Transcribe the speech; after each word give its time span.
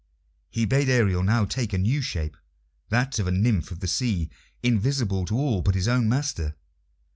He 0.49 0.65
bade 0.65 0.89
Ariel 0.89 1.21
now 1.21 1.45
take 1.45 1.73
a 1.73 1.77
new 1.77 2.01
shape 2.01 2.35
that 2.89 3.19
of 3.19 3.27
a 3.27 3.31
nymph 3.31 3.69
of 3.69 3.81
the 3.81 3.87
sea, 3.87 4.31
invisible 4.63 5.25
to 5.25 5.35
all 5.37 5.61
but 5.61 5.75
his 5.75 5.87
own 5.87 6.09
master. 6.09 6.55